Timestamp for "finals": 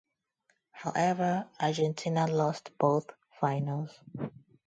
3.39-3.99